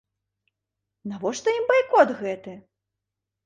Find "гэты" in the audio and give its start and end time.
2.25-2.59